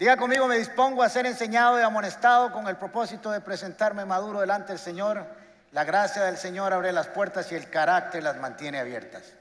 [0.00, 4.40] Diga conmigo, me dispongo a ser enseñado y amonestado con el propósito de presentarme maduro
[4.40, 5.26] delante del Señor.
[5.72, 9.34] La gracia del Señor abre las puertas y el carácter las mantiene abiertas.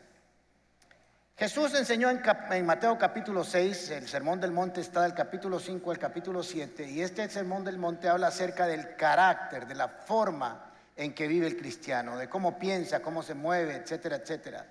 [1.38, 5.98] Jesús enseñó en, Mateo capítulo 6, el Sermón del Monte está del capítulo 5 al
[5.98, 11.14] capítulo 7, y este Sermón del Monte habla acerca del carácter, de la forma en
[11.14, 14.66] que vive el cristiano, de cómo piensa, cómo se mueve, etcétera, etcétera.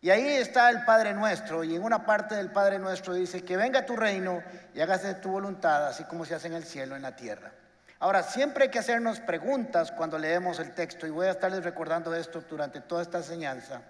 [0.00, 3.56] Y ahí está el Padre Nuestro, y en una parte del Padre Nuestro dice, que
[3.56, 7.02] venga tu reino y hágase tu voluntad, así como se hace en el cielo, en
[7.02, 7.50] la tierra.
[7.98, 12.14] Ahora, siempre hay que hacernos preguntas cuando leemos el texto, y voy a estarles recordando
[12.14, 13.82] esto durante toda esta enseñanza.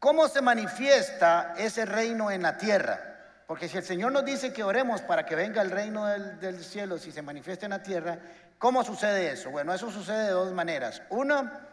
[0.00, 3.16] ¿Cómo se manifiesta ese reino en la tierra?
[3.46, 6.98] Porque si el Señor nos dice que oremos para que venga el reino del, cielo,
[6.98, 8.18] si se manifiesta en la tierra,
[8.58, 9.50] ¿cómo sucede eso?
[9.50, 11.00] Bueno, eso sucede de dos maneras.
[11.10, 11.65] Una,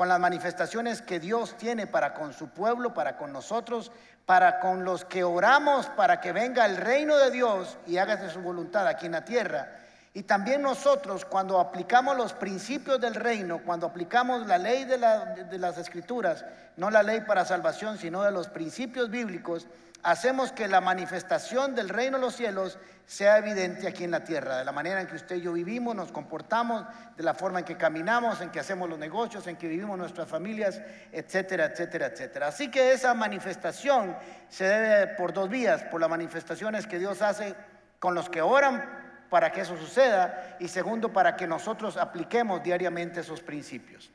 [0.00, 3.92] con las manifestaciones que Dios tiene para con su pueblo, para con nosotros,
[4.24, 8.40] para con los que oramos para que venga el reino de Dios y hágase su
[8.40, 9.79] voluntad aquí en la tierra.
[10.12, 15.78] Y también nosotros cuando aplicamos los principios del reino, cuando aplicamos la ley de, las
[15.78, 16.44] escrituras,
[16.76, 19.68] no la ley para salvación, sino de los principios bíblicos,
[20.02, 24.58] hacemos que la manifestación del reino de los cielos sea evidente aquí en la tierra,
[24.58, 26.84] de la manera en que usted y yo vivimos, nos comportamos,
[27.16, 30.28] de la forma en que caminamos, en que hacemos los negocios, en que vivimos nuestras
[30.28, 30.80] familias,
[31.12, 32.48] etcétera, etcétera, etcétera.
[32.48, 34.16] Así que esa manifestación
[34.48, 37.54] se debe por dos vías, por las manifestaciones que Dios hace
[38.00, 38.99] con los que oran
[39.30, 44.10] para que eso suceda y segundo, para que nosotros apliquemos diariamente esos principios.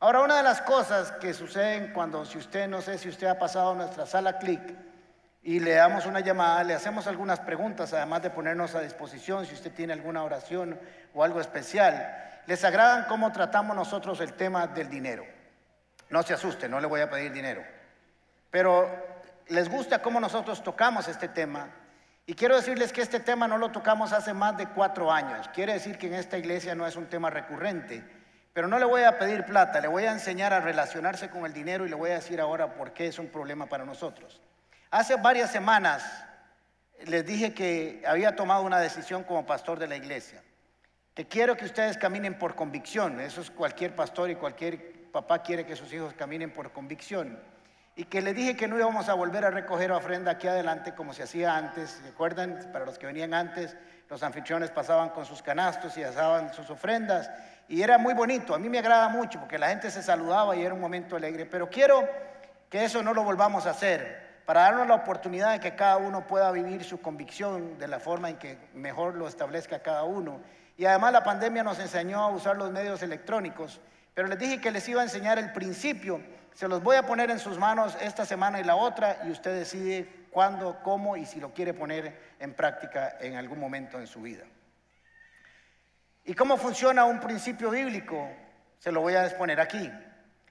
[0.00, 3.38] Ahora, una de las cosas que suceden cuando, si usted, no sé si usted ha
[3.38, 4.60] pasado a nuestra sala clic
[5.42, 9.54] y le damos una llamada, le hacemos algunas preguntas, además de ponernos a disposición si
[9.54, 10.80] usted tiene alguna oración
[11.14, 15.24] o algo especial, les agradan cómo tratamos nosotros el tema del dinero.
[16.10, 17.62] No se asuste, no le voy a pedir dinero,
[18.50, 18.88] pero
[19.48, 21.68] les gusta cómo nosotros tocamos este tema
[22.26, 25.48] y quiero decirles que este tema no lo tocamos hace más de cuatro años.
[25.48, 28.04] Quiere decir que en esta iglesia no es un tema recurrente.
[28.52, 31.54] Pero no le voy a pedir plata, le voy a enseñar a relacionarse con el
[31.54, 34.40] dinero y le voy a decir ahora por qué es un problema para nosotros.
[34.90, 36.04] Hace varias semanas
[37.06, 40.42] les dije que había tomado una decisión como pastor de la iglesia,
[41.14, 43.20] que quiero que ustedes caminen por convicción.
[43.20, 47.38] Eso es cualquier pastor y cualquier papá quiere que sus hijos caminen por convicción
[47.94, 51.12] y que le dije que no íbamos a volver a recoger ofrenda aquí adelante como
[51.12, 52.00] se hacía antes.
[52.04, 52.70] ¿Recuerdan?
[52.72, 53.76] Para los que venían antes,
[54.08, 57.30] los anfitriones pasaban con sus canastos y asaban sus ofrendas
[57.68, 58.54] y era muy bonito.
[58.54, 61.46] A mí me agrada mucho porque la gente se saludaba y era un momento alegre.
[61.46, 62.08] Pero quiero
[62.70, 66.26] que eso no lo volvamos a hacer para darnos la oportunidad de que cada uno
[66.26, 70.40] pueda vivir su convicción de la forma en que mejor lo establezca cada uno.
[70.76, 73.80] Y además la pandemia nos enseñó a usar los medios electrónicos,
[74.14, 76.20] pero les dije que les iba a enseñar el principio
[76.54, 79.58] se los voy a poner en sus manos esta semana y la otra y usted
[79.58, 84.20] decide cuándo, cómo y si lo quiere poner en práctica en algún momento en su
[84.22, 84.44] vida.
[86.24, 88.28] ¿Y cómo funciona un principio bíblico?
[88.78, 89.90] Se lo voy a exponer aquí.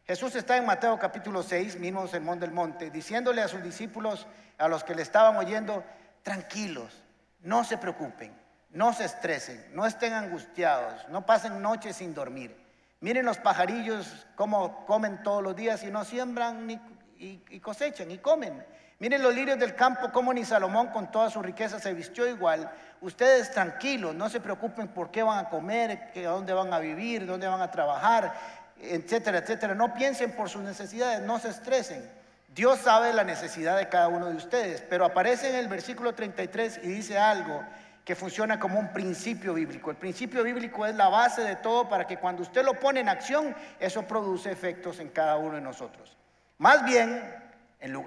[0.06, 4.68] Jesús está en Mateo capítulo 6, mismo sermón del monte, diciéndole a sus discípulos, a
[4.68, 5.84] los que le estaban oyendo,
[6.24, 7.04] tranquilos,
[7.42, 8.34] no se preocupen,
[8.72, 12.61] no se estresen, no estén angustiados, no pasen noches sin dormir.
[13.02, 16.80] Miren los pajarillos cómo comen todos los días y no siembran ni,
[17.18, 18.64] y, cosechan y comen.
[19.00, 22.72] Miren los lirios del campo, cómo ni Salomón con toda su riqueza se vistió igual.
[23.02, 27.48] Ustedes tranquilos, no se preocupen por qué van a comer, dónde van a vivir, dónde
[27.48, 28.36] van a trabajar,
[28.80, 29.74] etcétera, etcétera.
[29.74, 32.08] No piensen por sus necesidades, no se estresen.
[32.54, 36.82] Dios sabe la necesidad de cada uno de ustedes, pero aparece en el versículo 33
[36.84, 37.64] y dice algo
[38.04, 39.92] que funciona como un principio bíblico.
[39.92, 43.10] El principio bíblico es la base de todo para que cuando usted lo pone en
[43.10, 46.18] acción, eso produce efectos en cada uno de nosotros.
[46.58, 47.24] Más bien,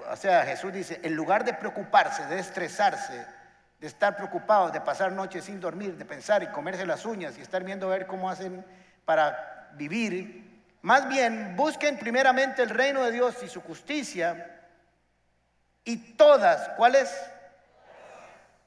[0.09, 3.25] o sea, Jesús dice, en lugar de preocuparse, de estresarse,
[3.79, 7.41] de estar preocupados, de pasar noches sin dormir, de pensar y comerse las uñas y
[7.41, 8.65] estar viendo a ver cómo hacen
[9.05, 10.45] para vivir,
[10.81, 14.61] más bien busquen primeramente el reino de Dios y su justicia
[15.83, 17.13] y todas, ¿cuáles?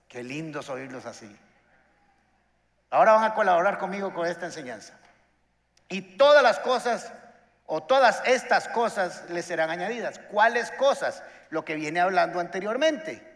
[0.08, 1.34] Qué lindo oírlos así.
[2.90, 4.94] Ahora van a colaborar conmigo con esta enseñanza.
[5.88, 7.12] Y todas las cosas
[7.66, 10.18] o todas estas cosas les serán añadidas.
[10.30, 11.22] ¿Cuáles cosas?
[11.50, 13.26] Lo que viene hablando anteriormente.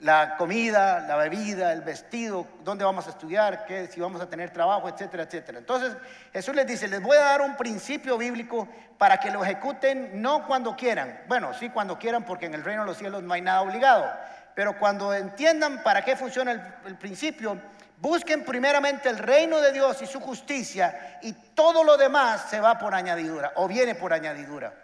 [0.00, 4.50] La comida, la bebida, el vestido, dónde vamos a estudiar, qué, si vamos a tener
[4.50, 5.58] trabajo, etcétera, etcétera.
[5.58, 5.96] Entonces
[6.32, 8.68] Jesús les dice, les voy a dar un principio bíblico
[8.98, 11.22] para que lo ejecuten no cuando quieran.
[11.28, 14.12] Bueno, sí cuando quieran porque en el reino de los cielos no hay nada obligado
[14.54, 17.58] pero cuando entiendan para qué funciona el, principio,
[17.98, 22.78] busquen primeramente el reino de Dios y su justicia y todo lo demás se va
[22.78, 24.74] por añadidura o viene por añadidura.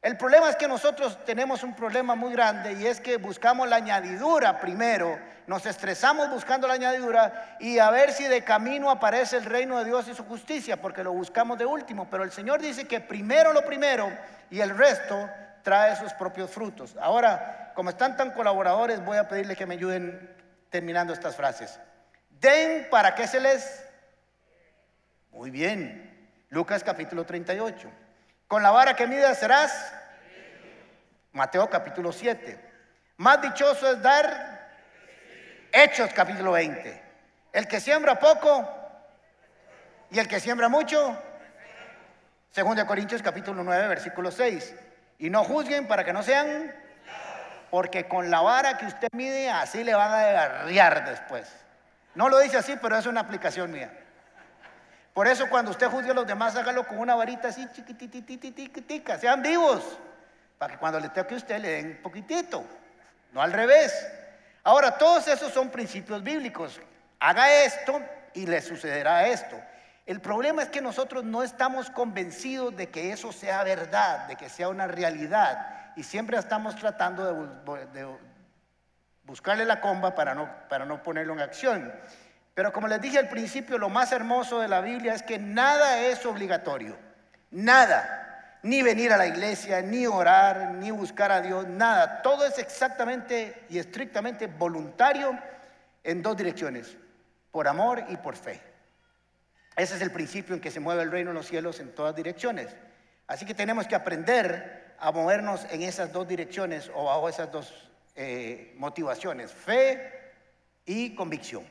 [0.00, 3.76] El problema es que nosotros tenemos un problema muy grande y es que buscamos la
[3.76, 5.16] añadidura primero,
[5.46, 9.84] nos estresamos buscando la añadidura y a ver si de camino aparece el reino de
[9.84, 12.08] Dios y su justicia, porque lo buscamos de último.
[12.10, 14.10] Pero el Señor dice que primero lo primero
[14.50, 15.28] y el resto
[15.62, 16.96] trae sus propios frutos.
[17.00, 20.36] Ahora, como están tan colaboradores, voy a pedirle que me ayuden
[20.70, 21.78] terminando estas frases.
[22.30, 23.84] Den para que se les...
[25.30, 26.30] Muy bien.
[26.50, 27.90] Lucas capítulo 38.
[28.46, 29.94] Con la vara que midas serás.
[31.32, 32.58] Mateo capítulo 7.
[33.16, 34.70] Más dichoso es dar.
[35.72, 37.02] Hechos capítulo 20.
[37.52, 38.68] El que siembra poco
[40.10, 41.16] y el que siembra mucho.
[42.50, 44.74] Segundo de Corintios capítulo 9, versículo 6.
[45.18, 46.74] Y no juzguen para que no sean,
[47.72, 51.50] porque con la vara que usted mide, así le van a agarrear después.
[52.14, 53.90] No lo dice así, pero es una aplicación mía.
[55.14, 59.40] Por eso cuando usted juzgue a los demás, hágalo con una varita así chiquitititititita, sean
[59.40, 59.98] vivos,
[60.58, 62.62] para que cuando le toque a usted le den un poquitito,
[63.32, 64.06] no al revés.
[64.64, 66.78] Ahora, todos esos son principios bíblicos.
[67.20, 68.02] Haga esto
[68.34, 69.58] y le sucederá esto.
[70.04, 74.48] El problema es que nosotros no estamos convencidos de que eso sea verdad, de que
[74.48, 77.54] sea una realidad, y siempre estamos tratando
[77.86, 78.06] de,
[79.24, 81.92] buscarle la comba para no, para no ponerlo en acción.
[82.54, 86.00] Pero como les dije al principio, lo más hermoso de la Biblia es que nada
[86.00, 86.96] es obligatorio,
[87.50, 88.18] nada.
[88.64, 92.22] Ni venir a la iglesia, ni orar, ni buscar a Dios, nada.
[92.22, 95.36] Todo es exactamente y estrictamente voluntario
[96.04, 96.96] en dos direcciones,
[97.50, 98.71] por amor y por fe.
[99.76, 102.14] Ese es el principio en que se mueve el reino de los cielos en todas
[102.14, 102.74] direcciones.
[103.26, 107.90] Así que tenemos que aprender a movernos en esas dos direcciones o bajo esas dos
[108.14, 110.32] eh, motivaciones, fe
[110.84, 111.66] y convicción.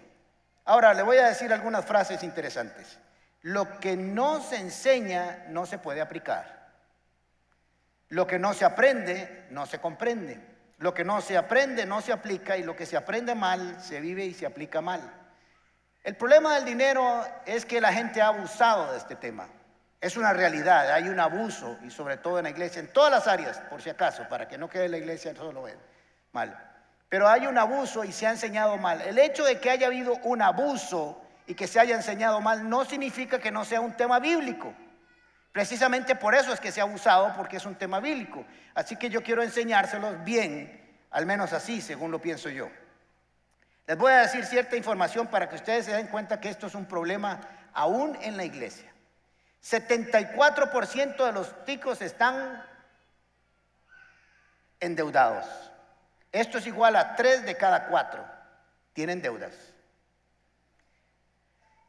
[0.65, 2.99] Ahora, le voy a decir algunas frases interesantes.
[3.41, 6.61] Lo que no se enseña no se puede aplicar.
[8.09, 10.39] Lo que no se aprende no se comprende.
[10.77, 14.01] Lo que no se aprende no se aplica y lo que se aprende mal se
[14.01, 15.20] vive y se aplica mal.
[16.03, 19.47] El problema del dinero es que la gente ha abusado de este tema.
[19.99, 23.27] Es una realidad, hay un abuso y sobre todo en la iglesia, en todas las
[23.27, 25.63] áreas, por si acaso, para que no quede la iglesia solo
[26.31, 26.71] mal
[27.11, 29.01] pero hay un abuso y se ha enseñado mal.
[29.01, 32.85] El hecho de que haya habido un abuso y que se haya enseñado mal no
[32.85, 34.73] significa que no sea un tema bíblico.
[35.51, 38.45] Precisamente por eso es que se ha abusado, porque es un tema bíblico.
[38.73, 42.69] Así que yo quiero enseñárselos bien, al menos así, según lo pienso yo.
[43.91, 46.75] Les voy a decir cierta información para que ustedes se den cuenta que esto es
[46.75, 47.41] un problema
[47.73, 48.89] aún en la iglesia.
[49.61, 52.65] 74% de los ticos están
[54.79, 55.45] endeudados.
[56.31, 58.25] Esto es igual a 3 de cada 4
[58.93, 59.55] tienen deudas.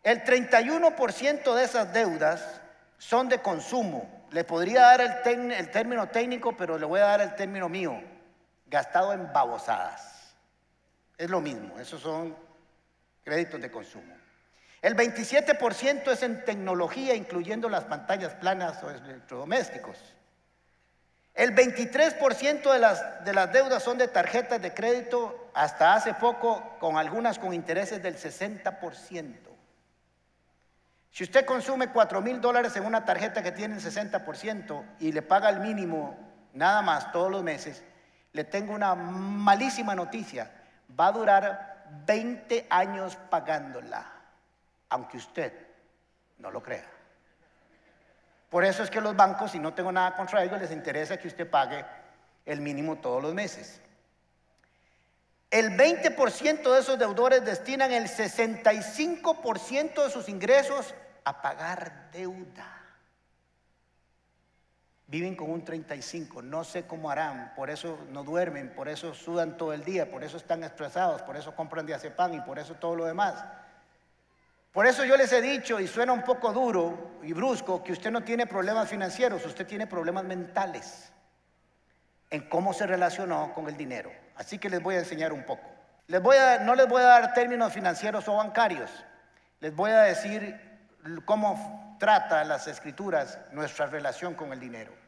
[0.02, 2.60] El 31% de esas deudas
[2.98, 4.26] son de consumo.
[4.32, 8.02] Le podría dar el, el, término técnico, pero le voy a dar el término mío,
[8.66, 10.11] gastado en babosadas.
[11.18, 12.36] Es lo mismo, esos son
[13.24, 14.14] créditos de consumo.
[14.80, 19.96] El 27% es en tecnología, incluyendo las pantallas planas o electrodomésticos.
[21.34, 26.76] El 23% de las, de las deudas son de tarjetas de crédito, hasta hace poco
[26.78, 29.52] con algunas con intereses del 60%.
[31.10, 35.22] Si usted consume 4 mil dólares en una tarjeta que tiene el 60% y le
[35.22, 36.18] paga el mínimo
[36.54, 37.84] nada más todos los meses,
[38.32, 40.50] le tengo una malísima noticia.
[40.98, 44.04] Va a durar 20 años pagándola,
[44.88, 45.52] aunque usted
[46.38, 46.86] no lo crea.
[48.50, 51.28] Por eso es que los bancos, si no tengo nada contra ellos, les interesa que
[51.28, 51.84] usted pague
[52.44, 53.80] el mínimo todos los meses.
[55.50, 60.94] El 20% de esos deudores destinan el 65% de sus ingresos
[61.24, 62.81] a pagar deuda.
[65.12, 69.58] Viven con un 35, no sé cómo harán, por eso no duermen, por eso sudan
[69.58, 72.96] todo el día, por eso están estresados, por eso compran diazepam y por eso todo
[72.96, 73.44] lo demás.
[74.72, 78.10] Por eso yo les he dicho, y suena un poco duro y brusco, que usted
[78.10, 81.12] no tiene problemas financieros, usted tiene problemas mentales
[82.30, 84.10] en cómo se relacionó con el dinero.
[84.36, 85.68] Así que les voy a enseñar un poco.
[86.06, 88.88] Les voy a, no les voy a dar términos financieros o bancarios,
[89.60, 90.58] les voy a decir
[91.26, 95.01] cómo trata las escrituras nuestra relación con el dinero.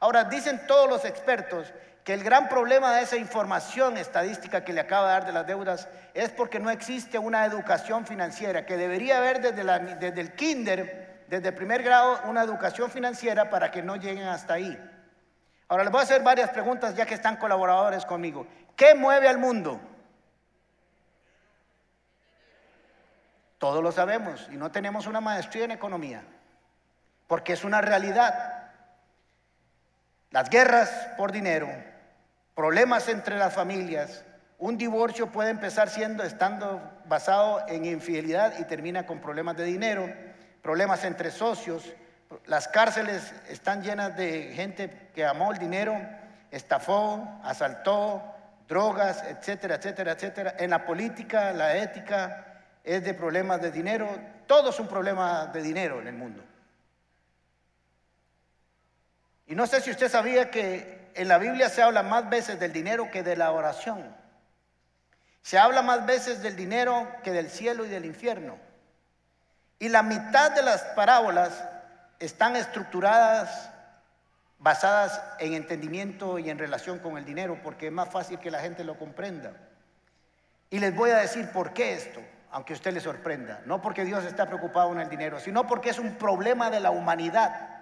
[0.00, 1.72] Ahora, dicen todos los expertos
[2.04, 5.46] que el gran problema de esa información estadística que le acaba de dar de las
[5.46, 11.24] deudas es porque no existe una educación financiera, que debería haber desde, desde el kinder,
[11.28, 14.78] desde el primer grado, una educación financiera para que no lleguen hasta ahí.
[15.68, 18.46] Ahora les voy a hacer varias preguntas ya que están colaboradores conmigo.
[18.74, 19.78] ¿Qué mueve al mundo?
[23.58, 26.22] Todos lo sabemos y no tenemos una maestría en economía,
[27.26, 28.57] porque es una realidad.
[30.30, 31.68] Las guerras por dinero,
[32.54, 34.24] problemas entre las familias,
[34.58, 40.06] un divorcio puede empezar siendo estando basado en infidelidad y termina con problemas de dinero,
[40.60, 41.94] problemas entre socios.
[42.46, 45.98] Las cárceles están llenas de gente que amó el dinero,
[46.50, 48.22] estafó, asaltó,
[48.68, 50.54] drogas, etcétera, etcétera, etcétera.
[50.58, 54.08] En la política, la ética es de problemas de dinero.
[54.46, 56.42] Todo es un problema de dinero en el mundo.
[59.48, 62.72] Y no sé si usted sabía que en la Biblia se habla más veces del
[62.72, 64.14] dinero que de la oración.
[65.42, 68.58] Se habla más veces del dinero que del cielo y del infierno.
[69.78, 71.64] Y la mitad de las parábolas
[72.18, 73.70] están estructuradas
[74.58, 78.60] basadas en entendimiento y en relación con el dinero, porque es más fácil que la
[78.60, 79.52] gente lo comprenda.
[80.68, 83.62] Y les voy a decir por qué esto, aunque usted le sorprenda.
[83.64, 86.90] No porque Dios está preocupado en el dinero, sino porque es un problema de la
[86.90, 87.77] humanidad.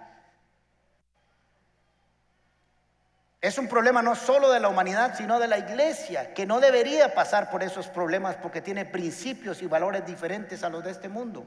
[3.47, 7.13] Es un problema no solo de la humanidad, sino de la iglesia, que no debería
[7.13, 11.45] pasar por esos problemas porque tiene principios y valores diferentes a los de este mundo.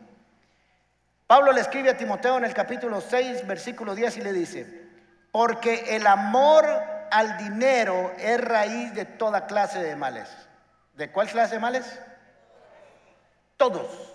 [1.27, 4.89] Pablo le escribe a Timoteo en el capítulo 6, versículo 10 y le dice,
[5.31, 6.65] porque el amor
[7.11, 10.31] al dinero es raíz de toda clase de males.
[10.95, 12.01] ¿De cuál clase de males?
[13.59, 14.15] Todos.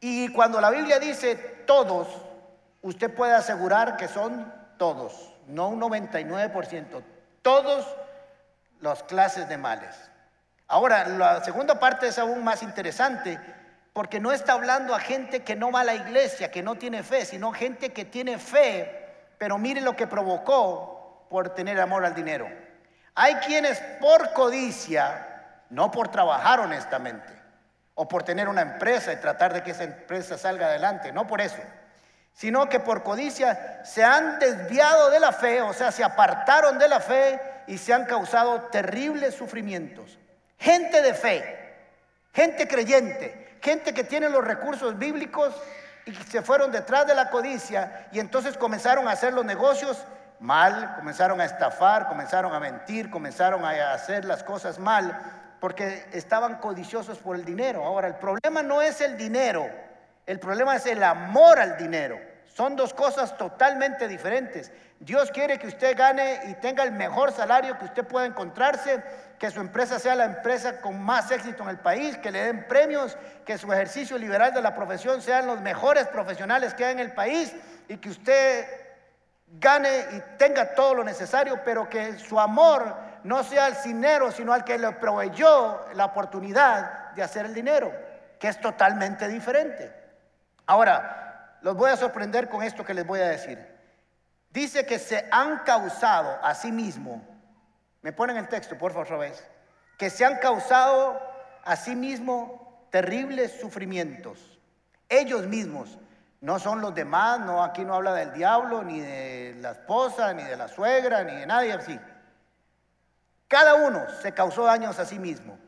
[0.00, 1.36] Y cuando la Biblia dice
[1.68, 2.08] todos,
[2.80, 7.04] usted puede asegurar que son todos, no un 99%,
[7.40, 7.86] todos
[8.80, 9.94] las clases de males.
[10.66, 13.38] Ahora, la segunda parte es aún más interesante
[13.92, 17.04] porque no está hablando a gente que no va a la iglesia, que no tiene
[17.04, 18.98] fe, sino gente que tiene fe
[19.42, 22.48] pero mire lo que provocó por tener amor al dinero.
[23.16, 25.26] Hay quienes por codicia,
[25.68, 27.32] no por trabajar honestamente,
[27.94, 31.40] o por tener una empresa y tratar de que esa empresa salga adelante, no por
[31.40, 31.60] eso,
[32.32, 36.88] sino que por codicia se han desviado de la fe, o sea, se apartaron de
[36.88, 40.18] la fe y se han causado terribles sufrimientos.
[40.58, 41.74] Gente de fe,
[42.32, 45.54] gente creyente, gente que tiene los recursos bíblicos
[46.04, 50.04] y se fueron detrás de la codicia y entonces comenzaron a hacer los negocios
[50.40, 55.16] mal, comenzaron a estafar, comenzaron a mentir, comenzaron a hacer las cosas mal
[55.60, 57.84] porque estaban codiciosos por el dinero.
[57.84, 59.70] Ahora, el problema no es el dinero,
[60.26, 62.18] el problema es el amor al dinero.
[62.46, 64.70] Son dos cosas totalmente diferentes.
[65.00, 69.02] Dios quiere que usted gane y tenga el mejor salario que usted pueda encontrarse,
[69.38, 72.68] que su empresa sea la empresa con más éxito en el país, que le den
[72.68, 77.00] premios, que su ejercicio liberal de la profesión sean los mejores profesionales que hay en
[77.00, 77.52] el país
[77.88, 78.66] y que usted
[79.46, 84.52] gane y tenga todo lo necesario, pero que su amor no sea al dinero, sino
[84.52, 87.92] al que le proveyó la oportunidad de hacer el dinero,
[88.38, 90.01] que es totalmente diferente.
[90.66, 93.58] Ahora, los voy a sorprender con esto que les voy a decir.
[94.50, 97.22] Dice que se han causado a sí mismo,
[98.02, 99.44] me ponen el texto, por favor, otra vez,
[99.98, 101.20] que se han causado
[101.64, 104.58] a sí mismo terribles sufrimientos.
[105.08, 105.98] Ellos mismos,
[106.40, 110.42] no son los demás, no aquí no habla del diablo, ni de la esposa, ni
[110.42, 111.98] de la suegra, ni de nadie así.
[113.48, 115.58] Cada uno se causó daños a sí mismo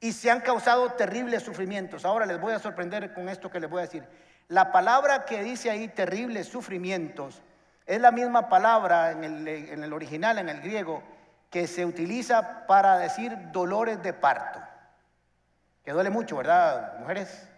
[0.00, 2.04] y se han causado terribles sufrimientos.
[2.04, 4.06] Ahora les voy a sorprender con esto que les voy a decir.
[4.48, 7.42] La palabra que dice ahí terribles sufrimientos
[7.86, 11.02] es la misma palabra en el, original, en el griego,
[11.50, 14.60] que se utiliza para decir dolores de parto.
[15.84, 17.48] Que duele mucho, ¿verdad, mujeres?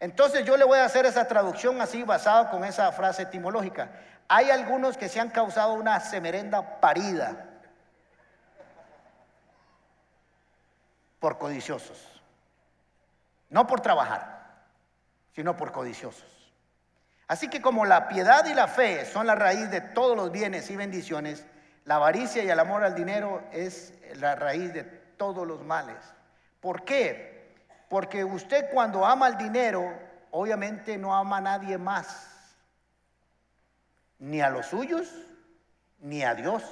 [0.00, 3.90] Entonces yo le voy a hacer esa traducción así basada con esa frase etimológica.
[4.28, 7.46] Hay algunos que se han causado una semerenda parida
[11.18, 12.22] por codiciosos.
[13.50, 14.37] No por trabajar,
[15.38, 16.26] sino por codiciosos.
[17.28, 20.68] Así que como la piedad y la fe son la raíz de todos los bienes
[20.68, 21.46] y bendiciones,
[21.84, 25.94] la avaricia y el amor al dinero es la raíz de todos los males.
[26.60, 27.54] ¿Por qué?
[27.88, 29.96] Porque usted cuando ama el dinero,
[30.32, 32.50] obviamente no ama a nadie más,
[34.18, 35.08] ni a los suyos,
[36.00, 36.64] ni a Dios,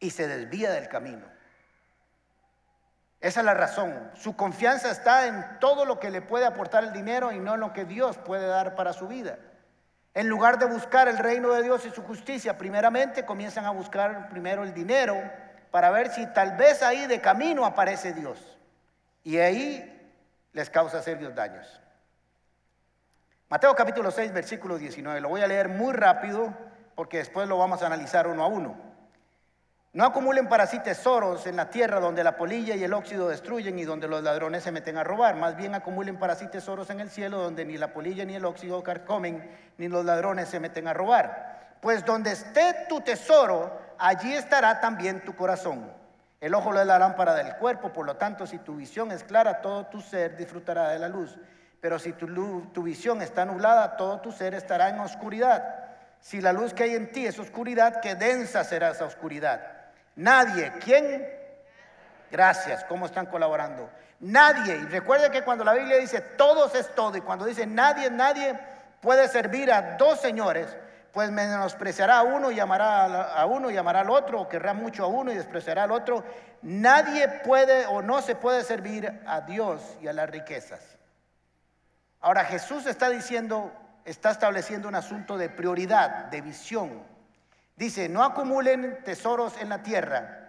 [0.00, 1.28] y se desvía del camino.
[3.26, 4.08] Esa es la razón.
[4.14, 7.60] Su confianza está en todo lo que le puede aportar el dinero y no en
[7.60, 9.36] lo que Dios puede dar para su vida.
[10.14, 14.28] En lugar de buscar el reino de Dios y su justicia, primeramente comienzan a buscar
[14.28, 15.20] primero el dinero
[15.72, 18.56] para ver si tal vez ahí de camino aparece Dios.
[19.24, 20.08] Y ahí
[20.52, 21.80] les causa serios daños.
[23.48, 25.20] Mateo capítulo 6, versículo 19.
[25.20, 26.54] Lo voy a leer muy rápido
[26.94, 28.85] porque después lo vamos a analizar uno a uno.
[29.96, 33.78] No acumulen para sí tesoros en la tierra donde la polilla y el óxido destruyen
[33.78, 35.36] y donde los ladrones se meten a robar.
[35.36, 38.44] Más bien acumulen para sí tesoros en el cielo donde ni la polilla ni el
[38.44, 41.78] óxido carcomen ni los ladrones se meten a robar.
[41.80, 45.90] pues donde esté tu tesoro, allí estará también tu corazón.
[46.42, 49.62] El ojo es la lámpara del cuerpo, por lo tanto, si tu visión es clara,
[49.62, 51.38] todo tu ser disfrutará de la luz.
[51.80, 55.86] Pero si tu visión está nublada, todo tu ser estará en oscuridad.
[56.20, 59.75] Si la luz que hay en ti es oscuridad, qué densa será esa oscuridad.
[60.16, 61.28] Nadie, ¿quién?
[62.30, 63.88] Gracias, ¿cómo están colaborando?
[64.18, 68.10] Nadie, y recuerde que cuando la Biblia dice todos es todo, y cuando dice nadie,
[68.10, 68.58] nadie
[69.00, 70.74] puede servir a dos señores,
[71.12, 75.04] pues menospreciará a uno y amará a uno y amará al otro, o querrá mucho
[75.04, 76.24] a uno y despreciará al otro.
[76.62, 80.80] Nadie puede o no se puede servir a Dios y a las riquezas.
[82.20, 83.72] Ahora Jesús está diciendo,
[84.04, 87.02] está estableciendo un asunto de prioridad, de visión.
[87.76, 90.42] Dice, no acumulen tesoros en la tierra.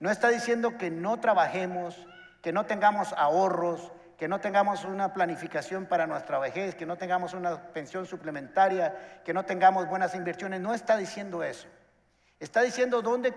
[0.00, 1.96] No está diciendo que no trabajemos,
[2.42, 7.34] que no tengamos ahorros, que no tengamos una planificación para nuestra vejez, que no tengamos
[7.34, 10.60] una pensión suplementaria, que no tengamos buenas inversiones.
[10.60, 11.68] No está diciendo eso.
[12.40, 13.32] Está diciendo dónde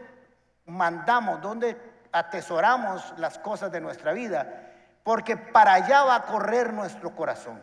[0.66, 1.78] mandamos, dónde
[2.12, 4.72] atesoramos las cosas de nuestra vida,
[5.04, 7.62] porque para allá va a correr nuestro corazón.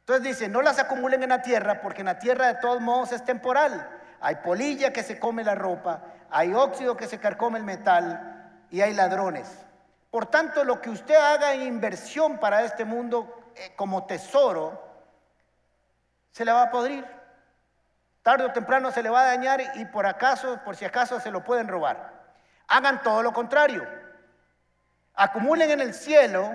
[0.00, 3.12] Entonces dice, no las acumulen en la tierra, porque en la tierra de todos modos
[3.12, 3.88] es temporal.
[4.24, 8.80] Hay polilla que se come la ropa, hay óxido que se carcome el metal y
[8.80, 9.46] hay ladrones.
[10.10, 14.82] Por tanto, lo que usted haga en inversión para este mundo eh, como tesoro,
[16.30, 17.04] se le va a podrir.
[18.22, 21.30] Tarde o temprano se le va a dañar y por acaso, por si acaso, se
[21.30, 22.24] lo pueden robar.
[22.68, 23.86] Hagan todo lo contrario.
[25.16, 26.50] Acumulen en el cielo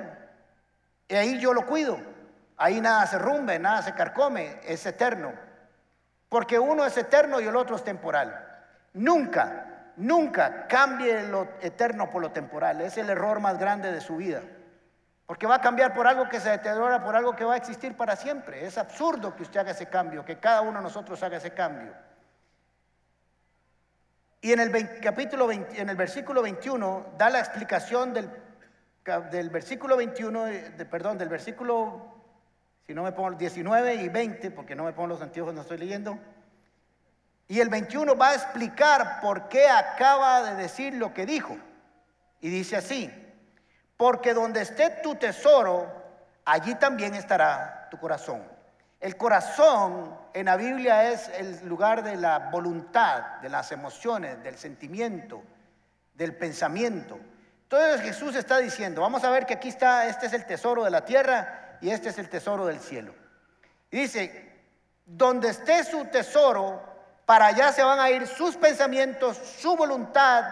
[1.08, 2.00] y ahí yo lo cuido.
[2.58, 5.49] Ahí nada se rumbe, nada se carcome, es eterno.
[6.30, 8.48] Porque uno es eterno y el otro es temporal.
[8.94, 9.70] Nunca
[10.00, 12.80] Nunca cambie lo eterno por lo temporal.
[12.80, 14.42] Es el error más grande de su vida.
[15.26, 17.98] Porque va a cambiar por algo que se deteriora, por algo que va a existir
[17.98, 18.66] para siempre.
[18.66, 21.92] Es absurdo que usted haga ese cambio, que cada uno de nosotros haga ese cambio.
[24.40, 30.88] Y en el capítulo en el versículo 21 da la explicación del, versículo 21, eh,
[30.90, 32.19] perdón, del versículo,
[32.90, 35.78] si no me pongo 19 y 20, porque no me pongo los antiguos, no estoy
[35.78, 36.18] leyendo.
[37.48, 41.56] Y el 21 va a explicar por qué acaba de decir lo que dijo.
[42.42, 43.14] Y dice así,
[43.96, 45.86] porque donde esté tu tesoro,
[46.46, 48.42] allí también estará tu corazón.
[49.00, 54.58] El corazón en la Biblia es el lugar de la voluntad, de las emociones, del
[54.58, 55.44] sentimiento,
[56.16, 57.20] del pensamiento.
[57.62, 60.90] Entonces Jesús está diciendo, vamos a ver que aquí está, este es el tesoro de
[60.90, 63.14] la tierra y este es el tesoro del cielo.
[63.92, 64.50] Y dice,
[65.06, 66.82] donde esté su tesoro,
[67.26, 70.46] para allá se van a ir sus pensamientos, su voluntad.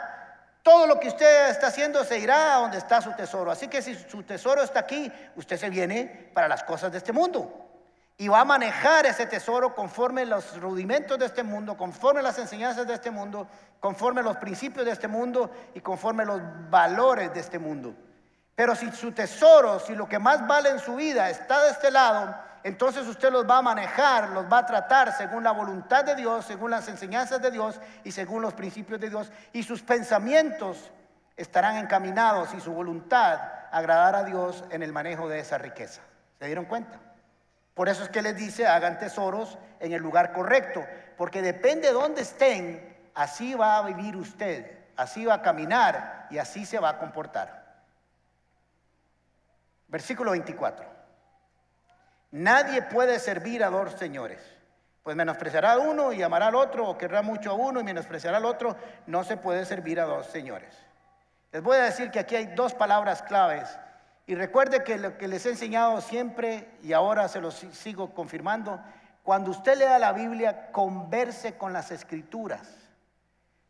[0.64, 3.52] Todo lo que usted está haciendo se irá a donde está su tesoro.
[3.52, 7.14] Así que si su tesoro está aquí, usted se viene para las cosas de este
[7.14, 7.64] mundo.
[8.18, 12.88] Y va a manejar ese tesoro conforme los rudimentos de este mundo, conforme las enseñanzas
[12.88, 13.48] de este mundo,
[13.80, 17.94] conforme los principios de este mundo y conforme los valores de este mundo.
[18.58, 21.92] Pero si su tesoro, si lo que más vale en su vida está de este
[21.92, 26.16] lado, entonces usted los va a manejar, los va a tratar según la voluntad de
[26.16, 29.32] Dios, según las enseñanzas de Dios y según los principios de Dios.
[29.54, 30.90] Y sus pensamientos
[31.36, 33.40] estarán encaminados y su voluntad
[33.72, 36.02] agradará a Dios en el manejo de esa riqueza.
[36.40, 37.00] ¿Se dieron cuenta?
[37.76, 40.84] Por eso es que les dice, hagan tesoros en el lugar correcto,
[41.16, 46.40] porque depende de dónde estén, así va a vivir usted, así va a caminar y
[46.40, 47.67] así se va a comportar.
[49.88, 50.86] Versículo 24.
[52.32, 54.40] Nadie puede servir a dos señores.
[55.04, 58.38] Pues menospreciará a uno y amará al otro, o querrá mucho a uno y menospreciará
[58.38, 58.76] al otro.
[59.06, 60.76] No se puede servir a dos señores.
[61.52, 63.80] Les voy a decir que aquí hay dos palabras claves.
[64.26, 68.82] Y recuerde que lo que les he enseñado siempre, y ahora se los sigo confirmando,
[69.24, 72.68] cuando usted lea la Biblia, converse con las escrituras.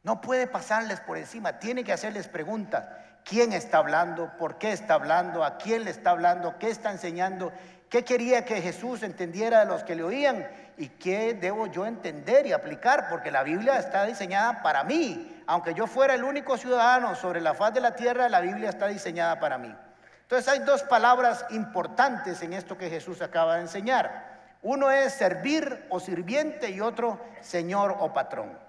[0.01, 2.85] No puede pasarles por encima, tiene que hacerles preguntas.
[3.27, 4.31] ¿Quién está hablando?
[4.37, 5.43] ¿Por qué está hablando?
[5.43, 6.57] ¿A quién le está hablando?
[6.57, 7.51] ¿Qué está enseñando?
[7.89, 10.47] ¿Qué quería que Jesús entendiera de los que le oían?
[10.77, 13.09] ¿Y qué debo yo entender y aplicar?
[13.09, 15.43] Porque la Biblia está diseñada para mí.
[15.45, 18.87] Aunque yo fuera el único ciudadano sobre la faz de la tierra, la Biblia está
[18.87, 19.75] diseñada para mí.
[20.21, 24.37] Entonces hay dos palabras importantes en esto que Jesús acaba de enseñar.
[24.61, 28.66] Uno es servir o sirviente y otro señor o patrón.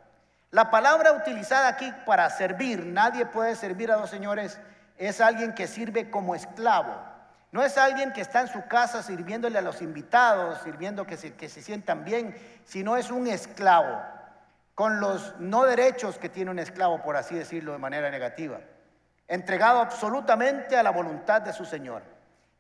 [0.50, 4.58] La palabra utilizada aquí para servir, nadie puede servir a dos señores,
[4.96, 6.94] es alguien que sirve como esclavo.
[7.52, 11.34] No es alguien que está en su casa sirviéndole a los invitados, sirviendo que se,
[11.34, 12.34] que se sientan bien,
[12.64, 14.02] sino es un esclavo,
[14.74, 18.58] con los no derechos que tiene un esclavo, por así decirlo de manera negativa,
[19.26, 22.02] entregado absolutamente a la voluntad de su Señor.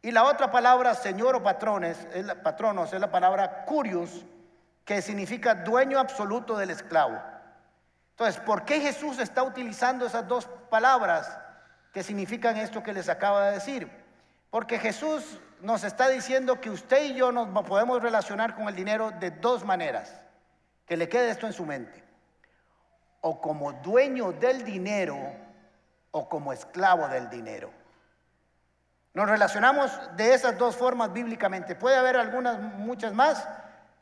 [0.02, 4.24] Y la otra palabra, Señor o patrones, es patronos, es la palabra curios,
[4.84, 7.20] que significa dueño absoluto del esclavo.
[8.18, 11.38] Entonces, ¿por qué Jesús está utilizando esas dos palabras
[11.92, 13.88] que significan esto que les acaba de decir?
[14.50, 19.12] Porque Jesús nos está diciendo que usted y yo nos podemos relacionar con el dinero
[19.12, 20.20] de dos maneras.
[20.84, 22.02] Que le quede esto en su mente.
[23.20, 25.16] O como dueño del dinero
[26.10, 27.70] o como esclavo del dinero.
[29.14, 31.76] Nos relacionamos de esas dos formas bíblicamente.
[31.76, 33.48] Puede haber algunas, muchas más,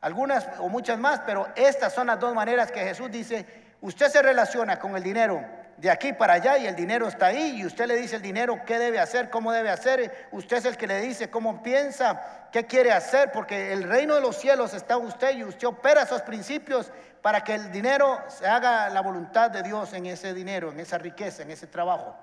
[0.01, 4.21] algunas o muchas más, pero estas son las dos maneras que Jesús dice, usted se
[4.21, 5.43] relaciona con el dinero
[5.77, 8.61] de aquí para allá y el dinero está ahí y usted le dice el dinero
[8.65, 12.65] qué debe hacer, cómo debe hacer, usted es el que le dice cómo piensa, qué
[12.65, 16.23] quiere hacer, porque el reino de los cielos está en usted y usted opera esos
[16.23, 20.79] principios para que el dinero se haga la voluntad de Dios en ese dinero, en
[20.79, 22.15] esa riqueza, en ese trabajo.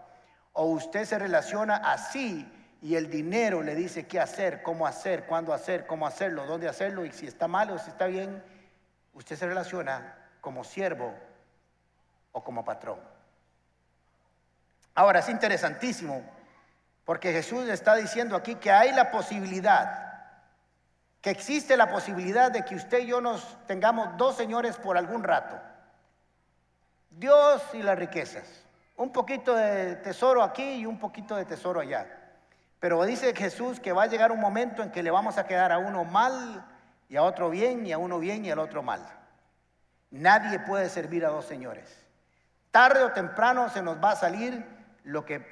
[0.52, 2.50] O usted se relaciona así
[2.82, 7.04] y el dinero le dice qué hacer, cómo hacer, cuándo hacer, cómo hacerlo, dónde hacerlo
[7.04, 8.42] y si está mal o si está bien,
[9.12, 11.14] usted se relaciona como siervo
[12.34, 12.98] o como patrón.
[14.94, 16.22] Ahora es interesantísimo
[17.04, 20.12] porque Jesús está diciendo aquí que hay la posibilidad,
[21.20, 25.22] que existe la posibilidad de que usted y yo nos tengamos dos señores por algún
[25.22, 25.58] rato.
[27.10, 28.44] Dios y las riquezas.
[28.96, 32.06] Un poquito de tesoro aquí y un poquito de tesoro allá.
[32.80, 35.72] Pero dice Jesús que va a llegar un momento en que le vamos a quedar
[35.72, 36.64] a uno mal
[37.08, 39.00] y a otro bien y a uno bien y al otro mal.
[40.10, 42.03] Nadie puede servir a dos señores.
[42.74, 44.66] Tarde o temprano se nos va a salir
[45.04, 45.46] lo que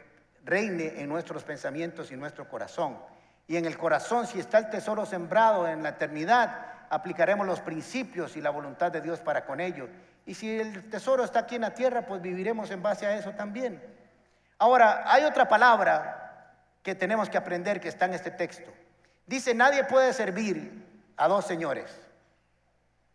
[0.45, 2.99] reine en nuestros pensamientos y nuestro corazón.
[3.47, 8.37] Y en el corazón, si está el tesoro sembrado en la eternidad, aplicaremos los principios
[8.37, 9.89] y la voluntad de Dios para con ello.
[10.27, 13.31] Y si el tesoro está aquí en la tierra, pues viviremos en base a eso
[13.31, 13.81] también.
[14.59, 18.69] Ahora, hay otra palabra que tenemos que aprender que está en este texto.
[19.27, 21.97] Dice, nadie puede servir a dos señores.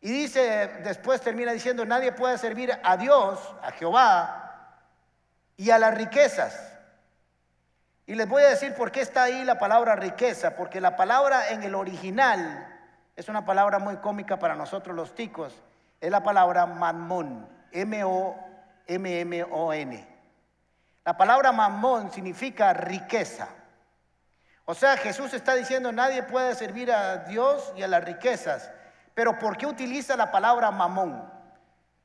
[0.01, 4.47] Y dice, después termina diciendo, nadie puede servir a Dios, a Jehová,
[5.57, 6.73] y a las riquezas.
[8.05, 11.49] Y les voy a decir por qué está ahí la palabra riqueza, porque la palabra
[11.49, 12.75] en el original
[13.15, 15.53] es una palabra muy cómica para nosotros los ticos,
[15.99, 18.97] es la palabra mamón, M-O-M-M-O-N.
[21.03, 23.47] La palabra mamón significa riqueza.
[24.65, 28.69] O sea, Jesús está diciendo, nadie puede servir a Dios y a las riquezas.
[29.17, 31.27] Pero ¿por qué utiliza la palabra mamón?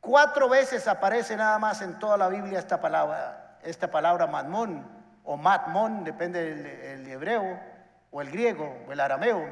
[0.00, 4.82] Cuatro veces aparece nada más en toda la Biblia esta palabra esta palabra matmón
[5.24, 7.60] o matmón, depende del hebreo
[8.10, 9.46] o el griego o el arameo.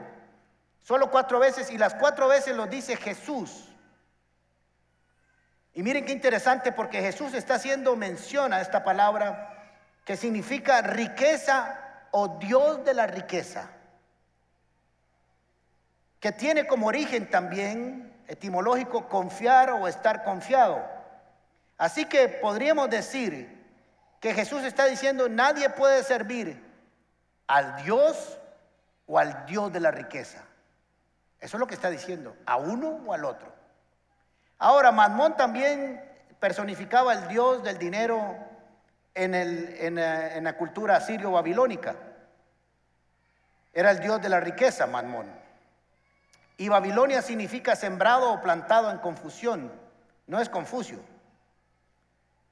[0.78, 3.68] Solo cuatro veces y las cuatro veces lo dice Jesús.
[5.74, 9.54] Y miren qué interesante porque Jesús está haciendo mención a esta palabra
[10.06, 11.78] que significa riqueza
[12.10, 13.68] o Dios de la riqueza,
[16.20, 20.80] que tiene como origen también etimológico confiar o estar confiado.
[21.78, 23.58] Así que podríamos decir
[24.20, 26.62] que Jesús está diciendo, nadie puede servir
[27.46, 28.38] al Dios
[29.06, 30.44] o al Dios de la riqueza.
[31.40, 33.50] Eso es lo que está diciendo, a uno o al otro.
[34.58, 36.04] Ahora, Mamón también
[36.38, 38.36] personificaba el Dios del dinero
[39.14, 41.96] en, en, la cultura asirio-babilónica.
[43.72, 45.39] Era el Dios de la riqueza, Mamón.
[46.60, 49.72] Y Babilonia significa sembrado o plantado en confusión,
[50.26, 51.00] no es Confucio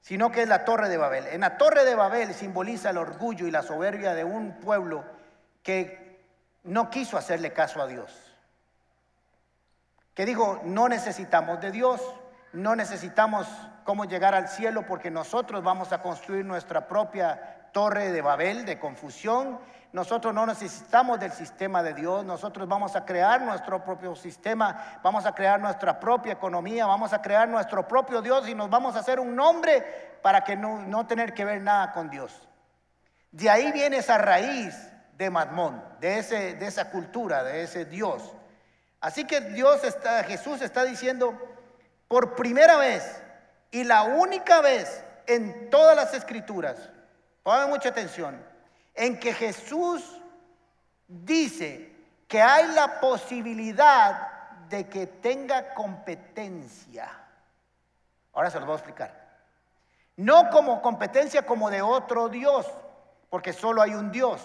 [0.00, 1.26] sino que es la torre de Babel.
[1.26, 5.04] En la torre de Babel simboliza el orgullo y la soberbia de un pueblo
[5.62, 6.18] que
[6.64, 8.10] no quiso hacerle caso a Dios.
[10.14, 12.00] Que dijo, no necesitamos de Dios,
[12.54, 13.46] no necesitamos
[13.84, 18.78] cómo llegar al cielo porque nosotros vamos a construir nuestra propia torre de Babel, de
[18.78, 19.58] confusión,
[19.92, 25.24] nosotros no necesitamos del sistema de Dios, nosotros vamos a crear nuestro propio sistema, vamos
[25.24, 28.98] a crear nuestra propia economía, vamos a crear nuestro propio Dios y nos vamos a
[28.98, 32.46] hacer un nombre para que no, tener que ver nada con Dios.
[33.30, 34.74] De ahí viene esa raíz
[35.16, 38.34] de Madmón, de, ese, de esa cultura, de ese Dios.
[39.00, 41.34] Así que Dios está, Jesús está diciendo,
[42.08, 43.22] por primera vez
[43.70, 46.76] y la única vez en todas las escrituras,
[47.42, 48.47] pongan mucha atención,
[48.98, 50.20] en que Jesús
[51.06, 51.94] dice
[52.26, 54.28] que hay la posibilidad
[54.68, 57.08] de que tenga competencia.
[58.32, 59.28] Ahora se los voy a explicar.
[60.16, 62.66] No como competencia como de otro Dios,
[63.30, 64.42] porque solo hay un Dios.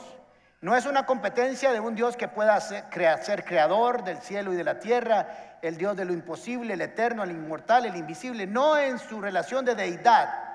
[0.61, 2.85] No es una competencia de un Dios que pueda ser,
[3.23, 7.23] ser, creador del cielo y de la tierra, el Dios de lo imposible, el eterno,
[7.23, 10.52] el inmortal, el invisible, no en su relación de deidad,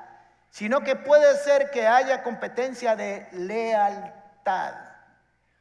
[0.50, 4.74] sino que puede ser que haya competencia de lealtad.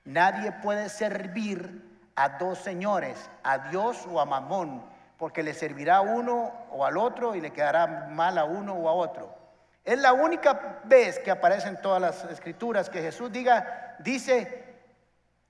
[0.06, 4.84] Nadie puede servir a dos señores, a Dios o a Mamón,
[5.18, 8.90] porque le servirá a uno o al otro y le quedará mal a uno o
[8.90, 9.36] a otro.
[9.84, 14.66] Es la única vez que aparece en todas las escrituras que Jesús diga, dice,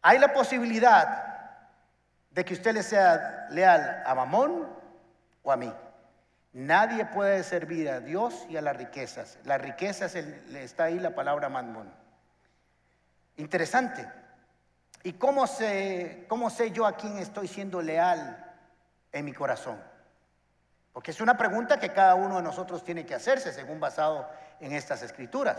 [0.02, 1.24] hay la posibilidad
[2.32, 4.68] de que usted le sea leal a Mamón
[5.42, 5.74] o a mí.
[6.54, 9.38] Nadie puede servir a Dios y a las riquezas.
[9.44, 11.92] Las riquezas está ahí la palabra Mamón.
[13.36, 14.08] Interesante.
[15.04, 18.44] ¿Y cómo sé, cómo sé yo a quién estoy siendo leal
[19.12, 19.80] en mi corazón?
[20.92, 24.28] Porque es una pregunta que cada uno de nosotros tiene que hacerse según basado
[24.60, 25.58] en estas escrituras.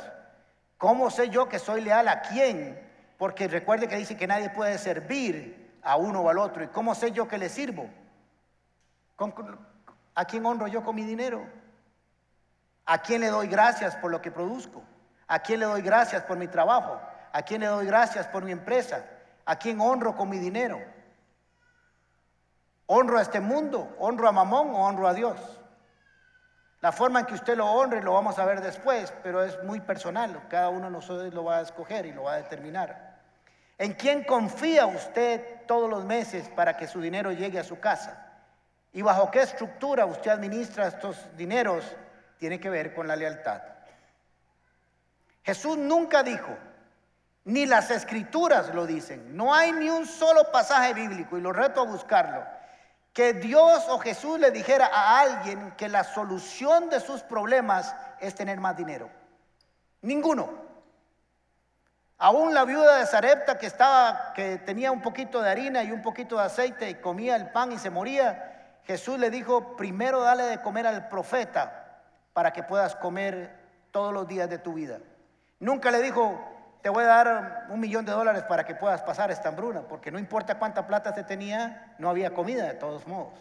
[0.77, 2.79] ¿Cómo sé yo que soy leal a quién?
[3.17, 6.65] Porque recuerde que dice que nadie puede servir a uno o al otro.
[6.65, 7.89] ¿Y cómo sé yo que le sirvo?
[10.19, 11.47] ¿A quién honro yo con mi dinero?
[12.87, 14.83] ¿A quién le doy gracias por lo que produzco?
[15.29, 17.01] ¿A quién le doy gracias por mi trabajo?
[17.33, 19.05] ¿A quién le doy gracias por mi empresa?
[19.45, 20.81] ¿A quién honro con mi dinero?
[22.87, 23.95] ¿Honro a este mundo?
[24.01, 25.39] ¿Honro a Mamón o honro a Dios?
[26.81, 29.79] La forma en que usted lo honre lo vamos a ver después, pero es muy
[29.79, 30.49] personal.
[30.49, 33.21] Cada uno de nosotros lo va a escoger y lo va a determinar.
[33.79, 38.28] ¿En quién confía usted todos los meses para que su dinero llegue a su casa?
[38.93, 41.85] ¿Y bajo qué estructura usted administra estos dineros?
[42.39, 43.61] Tiene que ver con la lealtad.
[45.43, 46.57] Jesús nunca dijo,
[47.45, 51.81] ni las escrituras lo dicen, no hay ni un solo pasaje bíblico, y lo reto
[51.81, 52.45] a buscarlo,
[53.15, 58.35] que Dios o Jesús le dijera a alguien que la solución de sus problemas es
[58.35, 59.09] tener más dinero.
[60.03, 60.51] Ninguno.
[62.19, 66.03] Aún la viuda de Sarepta que estaba que tenía un poquito de harina y un
[66.03, 68.48] poquito de aceite y comía el pan y se moría,
[68.89, 72.01] Jesús le dijo, "Primero dale de comer al profeta
[72.33, 73.55] para que puedas comer
[73.91, 74.99] todos los días de tu vida."
[75.61, 76.41] Nunca le dijo,
[76.81, 80.11] "Te voy a dar un millón de dólares para que puedas pasar esta hambruna", porque
[80.11, 83.39] no importa cuánta plata se tenía, no había comida de todos modos.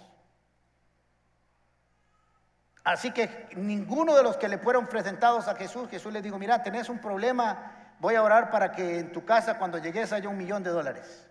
[2.84, 6.62] Así que ninguno de los que le fueron presentados a Jesús, Jesús le dijo, mira,
[6.62, 10.38] tenés un problema, voy a orar para que en tu casa cuando llegues haya un
[10.38, 11.26] millón de dólares.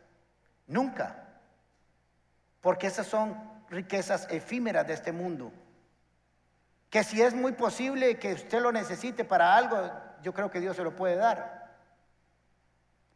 [0.67, 1.17] Nunca.
[2.63, 5.53] Porque esas son riquezas efímeras de este mundo.
[6.91, 9.91] Que si es muy posible que usted lo necesite para algo,
[10.23, 11.67] yo creo que Dios se lo puede dar.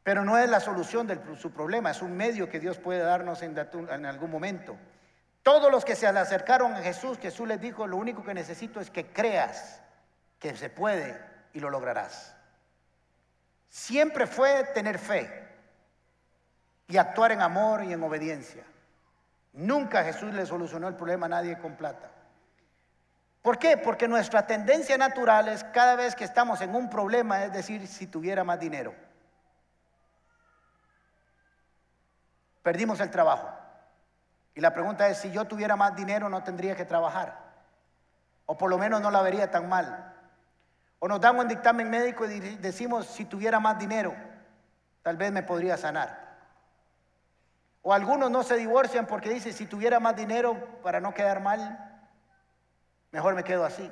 [0.02, 3.42] Pero no es la solución de su problema, es un medio que Dios puede darnos
[3.42, 3.58] en,
[4.06, 4.76] algún momento.
[5.42, 8.90] Todos los que se acercaron a Jesús, Jesús les dijo, lo único que necesito es
[8.90, 9.80] que creas
[10.38, 11.20] que se puede
[11.52, 12.34] y lo lograrás.
[13.68, 15.48] Siempre fue tener fe
[16.88, 18.64] y actuar en amor y en obediencia.
[19.52, 22.10] Nunca Jesús le solucionó el problema a nadie con plata.
[23.42, 23.76] ¿Por qué?
[23.76, 28.06] Porque nuestra tendencia natural es cada vez que estamos en un problema, es decir, si
[28.06, 28.94] tuviera más dinero.
[32.62, 33.48] Perdimos el trabajo.
[34.54, 37.38] Y la pregunta es, si yo tuviera más dinero no tendría que trabajar.
[38.44, 40.14] O por lo menos no la vería tan mal.
[40.98, 44.14] O nos dan un dictamen médico y decimos, si tuviera más dinero,
[45.02, 46.29] tal vez me podría sanar.
[47.82, 52.08] O algunos no se divorcian porque dicen, si tuviera más dinero para no quedar mal,
[53.10, 53.90] mejor me quedo así.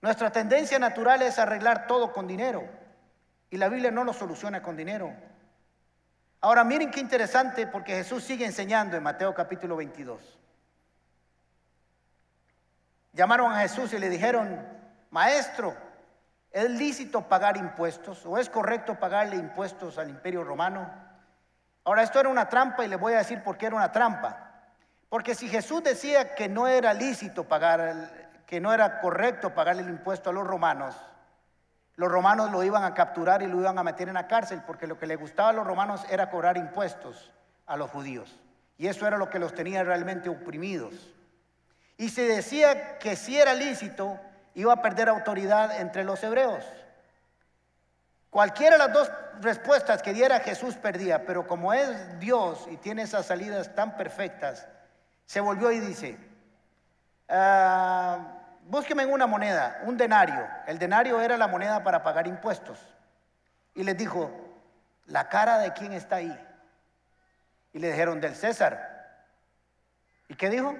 [0.00, 2.66] Nuestra tendencia natural es arreglar todo con dinero.
[3.50, 5.12] Y la Biblia no lo soluciona con dinero.
[6.40, 10.38] Ahora miren qué interesante porque Jesús sigue enseñando en Mateo capítulo 22.
[13.12, 14.66] Llamaron a Jesús y le dijeron,
[15.10, 15.76] maestro,
[16.50, 21.03] ¿es lícito pagar impuestos o es correcto pagarle impuestos al imperio romano?
[21.84, 24.52] Ahora esto era una trampa y le voy a decir por qué era una trampa.
[25.08, 28.10] Porque si Jesús decía que no era lícito pagar,
[28.46, 30.96] que no era correcto pagarle el impuesto a los romanos,
[31.96, 34.86] los romanos lo iban a capturar y lo iban a meter en la cárcel porque
[34.86, 37.32] lo que le gustaba a los romanos era cobrar impuestos
[37.66, 38.40] a los judíos.
[38.76, 40.94] Y eso era lo que los tenía realmente oprimidos.
[41.96, 44.18] Y se decía que si era lícito,
[44.54, 46.64] iba a perder autoridad entre los hebreos.
[48.34, 53.02] Cualquiera de las dos respuestas que diera Jesús perdía, pero como es Dios y tiene
[53.02, 54.66] esas salidas tan perfectas,
[55.24, 56.18] se volvió y dice,
[57.28, 58.18] ah,
[58.64, 60.48] búsqueme una moneda, un denario.
[60.66, 62.80] El denario era la moneda para pagar impuestos.
[63.72, 64.32] Y les dijo,
[65.06, 66.48] ¿la cara de quién está ahí?
[67.72, 69.28] Y le dijeron, del César.
[70.26, 70.76] ¿Y qué dijo?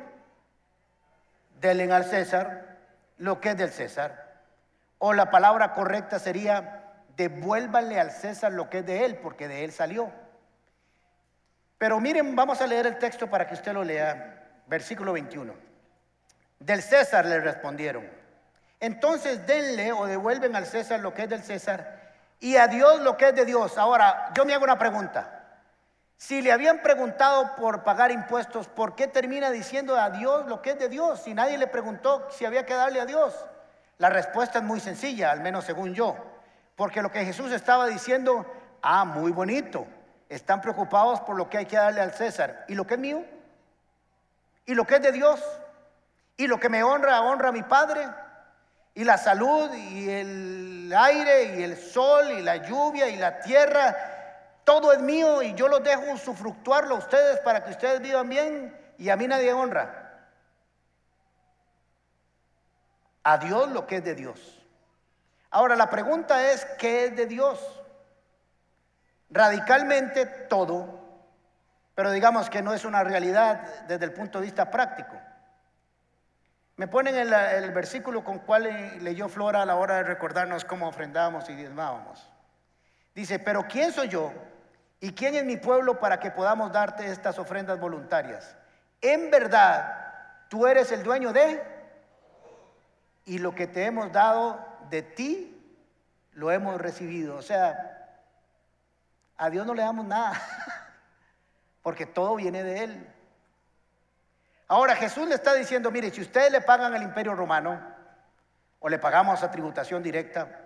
[1.61, 2.79] Denle al César
[3.19, 4.43] lo que es del César.
[4.99, 6.81] O la palabra correcta sería,
[7.17, 10.11] devuélvanle al César lo que es de él, porque de él salió.
[11.79, 14.63] Pero miren, vamos a leer el texto para que usted lo lea.
[14.67, 15.53] Versículo 21.
[16.59, 18.09] Del César le respondieron.
[18.81, 23.17] Entonces denle o devuelven al César lo que es del César y a Dios lo
[23.17, 23.79] que es de Dios.
[23.79, 25.41] Ahora, yo me hago una pregunta.
[26.17, 30.71] Si le habían preguntado por pagar impuestos, ¿por qué termina diciendo a Dios lo que
[30.71, 31.21] es de Dios?
[31.21, 33.35] Si nadie le preguntó si había que darle a Dios.
[33.99, 36.34] La respuesta es muy sencilla, al menos según yo.
[36.77, 38.47] Porque lo que Jesús estaba diciendo,
[38.83, 39.87] ah, muy bonito.
[40.29, 42.65] Están preocupados por lo que hay que darle al César.
[42.69, 43.25] ¿Y lo que es mío?
[44.67, 45.41] ¿Y lo que es de Dios?
[46.37, 48.09] ¿Y lo que me honra, honra a mi Padre?
[48.95, 53.97] ¿Y la salud y el aire y el sol y la lluvia y la tierra?
[54.65, 58.77] Todo es mío y yo lo dejo sufructuarlo a ustedes para que ustedes vivan bien
[58.99, 60.01] y a mí nadie honra.
[63.23, 64.54] A Dios lo que es de Dios.
[65.55, 67.61] Ahora la pregunta es, ¿qué es de Dios?
[69.31, 71.01] Radicalmente todo,
[71.95, 75.15] pero digamos que no es una realidad desde el punto de vista práctico.
[76.75, 81.49] Me ponen el, versículo con cual leyó Flora a la hora de recordarnos cómo ofrendábamos
[81.49, 82.29] y diezmábamos.
[83.15, 84.33] Dice, pero ¿quién soy yo
[84.99, 88.57] y quién es mi pueblo para que podamos darte estas ofrendas voluntarias?
[89.01, 91.63] En verdad, tú eres el dueño de
[93.25, 95.51] y lo que te hemos dado de ti
[96.33, 97.37] lo hemos recibido.
[97.37, 98.21] O sea,
[99.37, 100.41] a Dios no le damos nada,
[101.83, 103.15] porque todo viene de Él.
[104.69, 107.81] Ahora Jesús le está diciendo, mire, si ustedes le pagan al imperio romano
[108.81, 110.61] o le pagamos a tributación directa,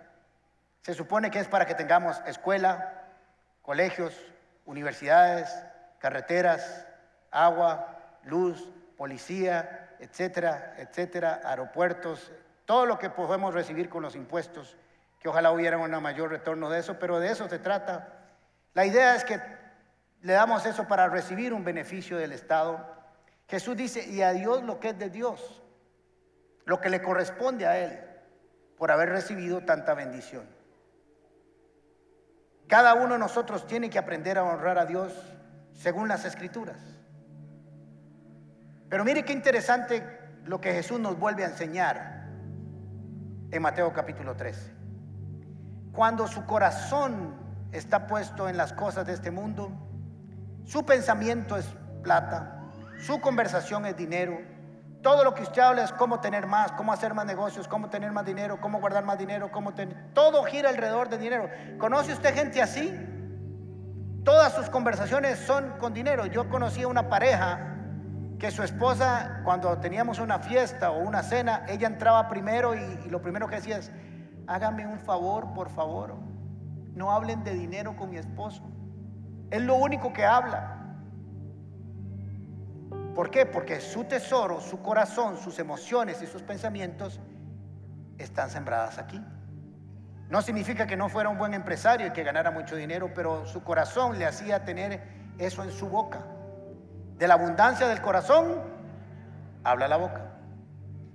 [0.82, 3.04] se supone que es para que tengamos escuela,
[3.62, 4.14] colegios,
[4.64, 5.52] universidades,
[5.98, 6.86] carreteras,
[7.30, 12.30] agua, luz, policía, etcétera, etcétera, aeropuertos,
[12.68, 14.76] todo lo que podemos recibir con los impuestos,
[15.20, 18.12] que ojalá hubiera un mayor retorno de eso, pero de eso se trata.
[18.74, 19.40] La idea es que
[20.20, 22.86] le damos eso para recibir un beneficio del Estado.
[23.48, 25.62] Jesús dice, y a Dios lo que es de Dios,
[26.66, 28.00] lo que le corresponde a Él
[28.76, 30.46] por haber recibido tanta bendición.
[32.66, 35.14] Cada uno de nosotros tiene que aprender a honrar a Dios
[35.72, 36.76] según las escrituras.
[38.90, 40.04] Pero mire qué interesante
[40.44, 42.17] lo que Jesús nos vuelve a enseñar
[43.50, 44.72] en Mateo capítulo 13.
[45.92, 47.34] Cuando su corazón
[47.72, 49.70] está puesto en las cosas de este mundo,
[50.64, 51.66] su pensamiento es
[52.02, 52.62] plata,
[52.98, 54.38] su conversación es dinero,
[55.02, 58.10] todo lo que usted habla es cómo tener más, cómo hacer más negocios, cómo tener
[58.12, 59.72] más dinero, cómo guardar más dinero, cómo.
[60.12, 61.48] Todo gira alrededor de dinero.
[61.78, 62.92] ¿Conoce usted gente así?
[64.24, 66.26] Todas sus conversaciones son con dinero.
[66.26, 67.77] Yo conocí a una pareja
[68.38, 73.20] que su esposa, cuando teníamos una fiesta o una cena, ella entraba primero y, lo
[73.20, 73.90] primero que decía es,
[74.46, 76.14] hágame un favor, por favor,
[76.94, 78.62] no hablen de dinero con mi esposo.
[79.50, 80.76] Es lo único que habla.
[83.14, 83.44] ¿Por qué?
[83.44, 87.20] Porque su tesoro, su corazón, sus emociones y sus pensamientos
[88.18, 89.20] están sembradas aquí.
[90.28, 93.64] No significa que no fuera un buen empresario y que ganara mucho dinero, pero su
[93.64, 95.02] corazón le hacía tener
[95.38, 96.24] eso en su boca.
[97.18, 98.62] De la abundancia del corazón,
[99.64, 100.22] habla la boca.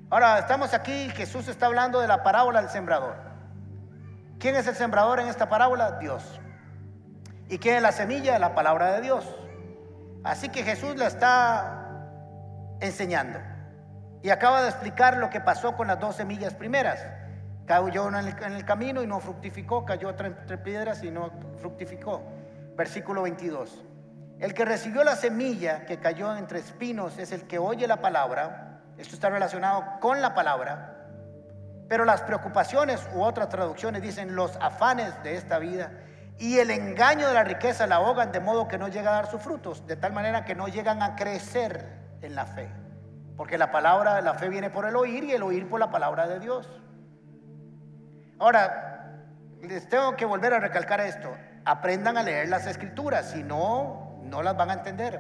[0.10, 3.16] Ahora, estamos aquí, Jesús está hablando de la parábola del sembrador.
[4.38, 6.00] ¿Quién es el sembrador en esta parábola?
[6.00, 6.40] Dios.
[7.48, 8.38] ¿Y quién es la semilla?
[8.38, 9.26] La palabra de Dios.
[10.24, 11.88] Así que Jesús la está
[12.82, 13.40] enseñando.
[14.22, 17.00] Y acaba de explicar lo que pasó con las dos semillas primeras.
[17.66, 22.22] Cayó el, en el camino y no fructificó, cayó entre piedras y no fructificó.
[22.76, 23.84] Versículo 22.
[24.40, 28.82] El que recibió la semilla que cayó entre espinos es el que oye la palabra.
[28.98, 30.94] Esto está relacionado con la palabra.
[31.88, 35.92] Pero las preocupaciones u otras traducciones dicen los afanes de esta vida
[36.40, 39.28] y el engaño de la riqueza la ahogan de modo que no llega a dar
[39.28, 41.86] sus frutos, de tal manera que no llegan a crecer
[42.22, 42.70] en la fe.
[43.38, 46.28] Porque la palabra, la fe viene por el oír y el oír por la palabra
[46.28, 46.70] de Dios.
[48.40, 49.20] Ahora,
[49.62, 51.34] les tengo que volver a recalcar esto.
[51.66, 54.03] Aprendan a leer las escrituras, si no,
[54.34, 55.20] no las van a entender.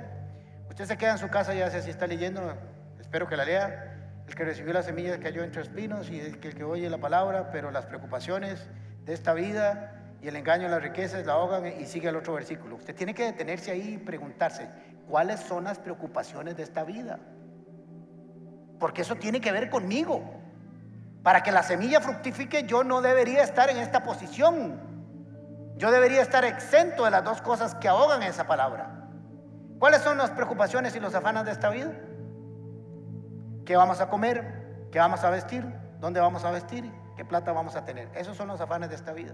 [0.69, 2.41] Usted se queda en su casa y sé si está leyendo,
[2.99, 3.91] espero que la lea.
[4.28, 6.97] El que recibió la semilla cayó entre espinos y el que, el que oye la
[6.97, 8.65] palabra, pero las preocupaciones
[9.06, 12.34] de esta vida y el engaño de las riquezas la ahogan y sigue el otro
[12.34, 12.78] versículo.
[12.78, 14.68] Usted tiene que detenerse ahí y preguntarse,
[15.07, 17.20] ¿cuáles son las preocupaciones de esta vida?
[18.80, 20.24] Porque eso tiene que ver conmigo.
[21.22, 24.80] Para que la semilla fructifique, yo no debería estar en esta posición.
[25.78, 29.03] Yo debería estar exento de las dos cosas que ahogan esa palabra.
[29.84, 31.92] ¿Cuáles son las preocupaciones y los afanes de esta vida?
[33.66, 34.88] ¿Qué vamos a comer?
[34.94, 35.66] ¿Qué vamos a vestir?
[36.00, 36.90] ¿Dónde vamos a vestir?
[37.18, 38.08] ¿Qué plata vamos a tener?
[38.16, 39.34] Esos son los afanes de esta vida.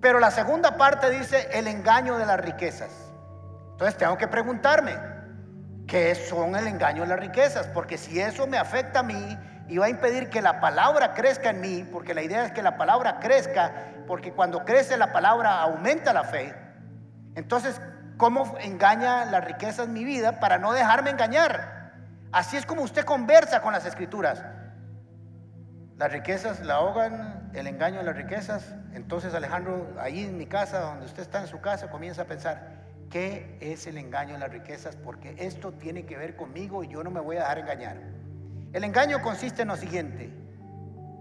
[0.00, 3.10] Pero la segunda parte dice el engaño de las riquezas.
[3.72, 4.96] Entonces tengo que preguntarme,
[5.88, 7.66] ¿qué son el engaño de las riquezas?
[7.66, 9.36] Porque si eso me afecta a mí
[9.66, 12.62] y va a impedir que la palabra crezca en mí, porque la idea es que
[12.62, 13.72] la palabra crezca,
[14.06, 16.65] porque cuando crece la palabra aumenta la fe.
[17.36, 17.80] Entonces,
[18.16, 21.92] ¿cómo engaña la riqueza en mi vida para no dejarme engañar?
[22.32, 24.42] Así es como usted conversa con las escrituras.
[25.98, 28.74] Las riquezas la ahogan, el engaño de las riquezas.
[28.94, 32.70] Entonces Alejandro, ahí en mi casa, donde usted está en su casa, comienza a pensar,
[33.10, 34.96] ¿qué es el engaño de las riquezas?
[34.96, 37.96] Porque esto tiene que ver conmigo y yo no me voy a dejar engañar.
[38.72, 40.30] El engaño consiste en lo siguiente.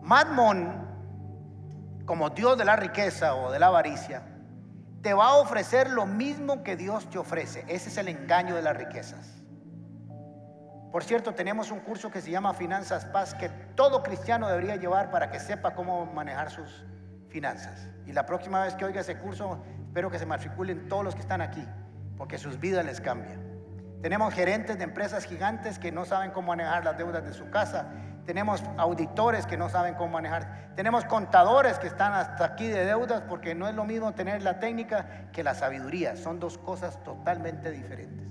[0.02, 0.86] Madmon,
[2.06, 4.24] como Dios de la riqueza o de la avaricia,
[5.06, 7.64] te va a ofrecer lo mismo que Dios te ofrece.
[7.68, 9.44] Ese es el engaño de las riquezas.
[10.92, 15.12] Por cierto, tenemos un curso que se llama Finanzas Paz que todo cristiano debería llevar
[15.12, 16.88] para que sepa cómo manejar sus
[17.30, 17.88] finanzas.
[18.08, 21.22] Y la próxima vez que oiga ese curso, espero que se matriculen todos los que
[21.22, 21.64] están aquí,
[22.18, 23.44] porque sus vidas les cambian.
[24.02, 27.92] Tenemos gerentes de empresas gigantes que no saben cómo manejar las deudas de su casa.
[28.26, 30.72] Tenemos auditores que no saben cómo manejar.
[30.76, 34.60] Tenemos contadores que están hasta aquí de deudas porque no es lo mismo tener la
[34.60, 36.16] técnica que la sabiduría.
[36.16, 38.26] Son dos cosas totalmente diferentes.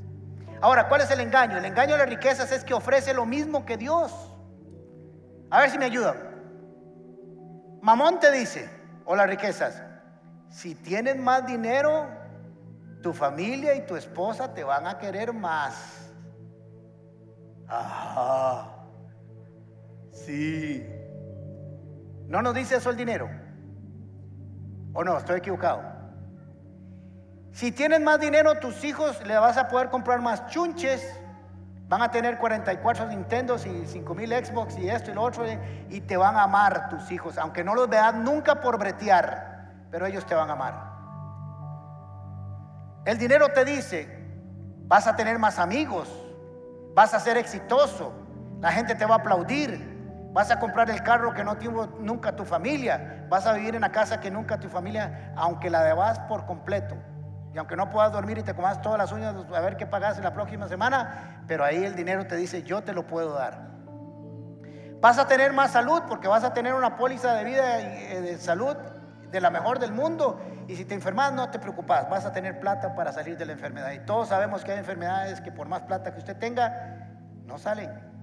[0.60, 1.58] Ahora, ¿cuál es el engaño?
[1.58, 4.32] El engaño de las riquezas es que ofrece lo mismo que Dios.
[5.50, 6.16] A ver si me ayuda.
[7.80, 8.68] Mamón te dice,
[9.04, 9.82] o las riquezas,
[10.48, 12.08] si tienes más dinero,
[13.02, 16.10] tu familia y tu esposa te van a querer más.
[17.68, 18.73] Ajá.
[20.14, 20.86] Sí.
[22.28, 23.28] ¿No nos dice eso el dinero?
[24.94, 25.18] ¿O no?
[25.18, 25.82] Estoy equivocado.
[27.52, 31.20] Si tienes más dinero, tus hijos le vas a poder comprar más chunches.
[31.88, 35.44] Van a tener 44 Nintendo y 5000 Xbox y esto y lo otro.
[35.90, 40.06] Y te van a amar tus hijos, aunque no los veas nunca por bretear, pero
[40.06, 40.94] ellos te van a amar.
[43.04, 44.08] El dinero te dice,
[44.86, 46.08] vas a tener más amigos,
[46.94, 48.12] vas a ser exitoso,
[48.60, 49.93] la gente te va a aplaudir,
[50.34, 53.82] vas a comprar el carro que no tuvo nunca tu familia, vas a vivir en
[53.82, 56.96] la casa que nunca tu familia, aunque la debas por completo.
[57.54, 60.18] Y aunque no puedas dormir y te comas todas las uñas a ver qué pagas
[60.18, 63.68] en la próxima semana, pero ahí el dinero te dice, yo te lo puedo dar.
[65.00, 68.20] Vas a tener más salud porque vas a tener una póliza de vida y eh,
[68.20, 68.76] de salud
[69.30, 70.40] de la mejor del mundo.
[70.66, 73.52] Y si te enfermas, no te preocupas, vas a tener plata para salir de la
[73.52, 73.92] enfermedad.
[73.92, 77.06] Y todos sabemos que hay enfermedades que por más plata que usted tenga,
[77.46, 78.13] no salen.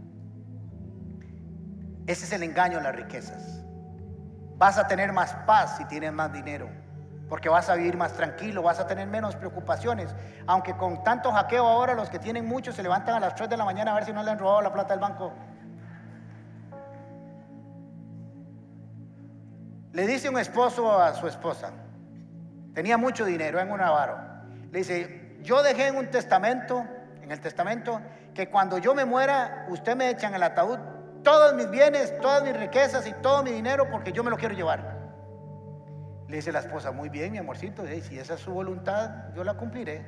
[2.07, 3.63] Ese es el engaño de las riquezas.
[4.57, 6.69] Vas a tener más paz si tienes más dinero
[7.31, 10.13] porque vas a vivir más tranquilo, vas a tener menos preocupaciones.
[10.47, 13.55] Aunque con tanto hackeo ahora los que tienen mucho se levantan a las 3 de
[13.55, 15.31] la mañana a ver si no le han robado la plata del banco.
[19.93, 21.71] Le dice un esposo a su esposa,
[22.73, 24.17] tenía mucho dinero en un avaro.
[24.69, 26.85] Le dice, yo dejé en un testamento,
[27.21, 28.01] en el testamento,
[28.33, 30.79] que cuando yo me muera, usted me echa en el ataúd
[31.23, 34.53] todos mis bienes, todas mis riquezas y todo mi dinero porque yo me lo quiero
[34.55, 34.99] llevar.
[36.27, 39.55] Le dice la esposa, muy bien, mi amorcito, si esa es su voluntad, yo la
[39.55, 40.05] cumpliré.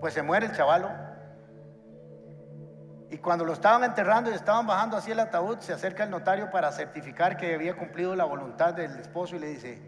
[0.00, 0.88] Pues se muere el chavalo.
[3.10, 6.50] Y cuando lo estaban enterrando y estaban bajando así el ataúd, se acerca el notario
[6.50, 9.82] para certificar que había cumplido la voluntad del esposo y le dice,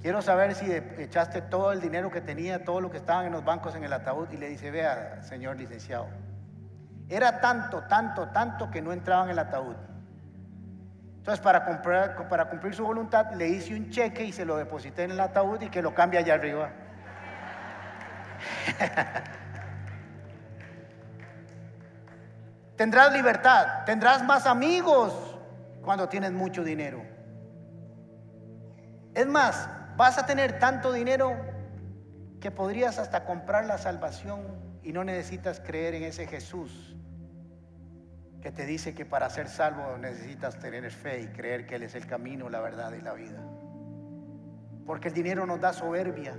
[0.00, 3.44] quiero saber si echaste todo el dinero que tenía, todo lo que estaban en los
[3.44, 4.28] bancos en el ataúd.
[4.32, 6.08] Y le dice, vea, señor licenciado,
[7.08, 9.76] era tanto, tanto, tanto que no entraba en el ataúd.
[11.16, 11.82] Entonces, para,
[12.28, 15.62] para cumplir su voluntad, le hice un cheque y se lo deposité en el ataúd
[15.62, 16.70] y que lo cambie allá arriba.
[22.76, 25.14] tendrás libertad, tendrás más amigos
[25.82, 27.02] cuando tienes mucho dinero.
[29.14, 31.36] Es más, vas a tener tanto dinero
[32.40, 36.94] que podrías hasta comprar la salvación y no necesitas creer en ese Jesús
[38.42, 41.94] que te dice que para ser salvo necesitas tener fe y creer que Él es
[41.94, 43.40] el camino, la verdad y la vida.
[44.84, 46.36] Porque el dinero nos da soberbia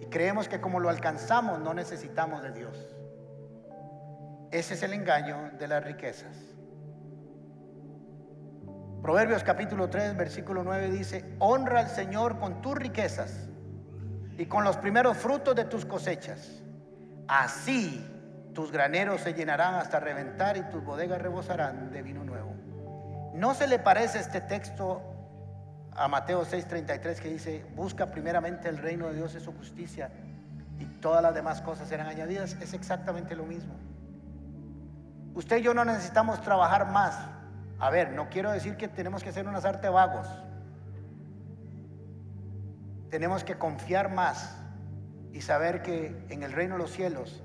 [0.00, 2.96] y creemos que como lo alcanzamos no necesitamos de Dios.
[4.52, 6.36] Ese es el engaño de las riquezas.
[9.02, 13.48] Proverbios capítulo 3, versículo 9 dice, honra al Señor con tus riquezas
[14.38, 16.63] y con los primeros frutos de tus cosechas.
[17.28, 18.04] Así
[18.54, 22.54] tus graneros se llenarán hasta reventar y tus bodegas rebosarán de vino nuevo.
[23.34, 25.02] ¿No se le parece este texto
[25.92, 30.10] a Mateo 6:33 que dice, busca primeramente el reino de Dios y su justicia
[30.78, 32.56] y todas las demás cosas serán añadidas?
[32.60, 33.74] Es exactamente lo mismo.
[35.34, 37.18] Usted y yo no necesitamos trabajar más.
[37.80, 40.28] A ver, no quiero decir que tenemos que hacer unas arte vagos.
[43.10, 44.56] Tenemos que confiar más
[45.34, 47.42] y saber que en el reino de los cielos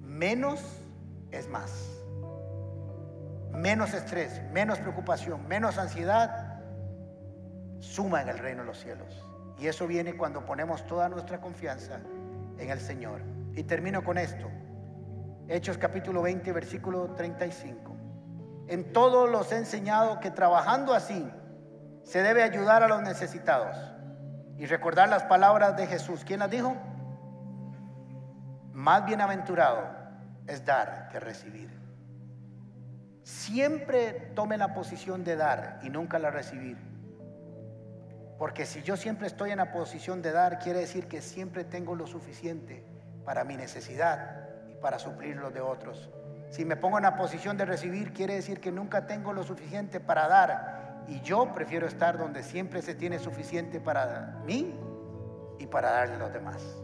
[0.00, 0.64] menos
[1.30, 1.70] es más.
[3.52, 6.58] Menos estrés, menos preocupación, menos ansiedad,
[7.80, 9.26] suma en el reino de los cielos.
[9.58, 12.00] Y eso viene cuando ponemos toda nuestra confianza
[12.56, 13.20] en el Señor.
[13.54, 14.50] Y termino con esto.
[15.48, 17.94] Hechos capítulo 20, versículo 35.
[18.68, 21.30] En todo los he enseñado que trabajando así
[22.04, 23.76] se debe ayudar a los necesitados.
[24.56, 26.24] Y recordar las palabras de Jesús.
[26.24, 26.74] ¿Quién las dijo?
[28.72, 29.88] Más bienaventurado
[30.46, 31.70] es dar que recibir.
[33.22, 36.76] Siempre tome la posición de dar y nunca la recibir.
[38.38, 41.94] Porque si yo siempre estoy en la posición de dar, quiere decir que siempre tengo
[41.94, 42.84] lo suficiente
[43.24, 46.10] para mi necesidad y para suplir lo de otros.
[46.50, 50.00] Si me pongo en la posición de recibir, quiere decir que nunca tengo lo suficiente
[50.00, 51.04] para dar.
[51.06, 54.74] Y yo prefiero estar donde siempre se tiene suficiente para mí
[55.58, 56.81] y para darle a los demás.